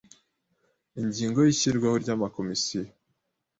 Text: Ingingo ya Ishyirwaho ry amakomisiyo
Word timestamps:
Ingingo 1.01 1.37
ya 1.41 1.51
Ishyirwaho 1.53 1.95
ry 2.03 2.11
amakomisiyo 2.15 2.81